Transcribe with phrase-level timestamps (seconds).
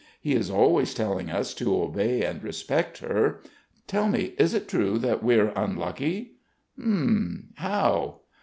[0.19, 3.39] He is always telling us to obey and respect her.
[3.85, 6.37] Tell me, is it true that we're unlucky?"
[6.75, 7.49] "H'm...
[7.57, 8.21] how?"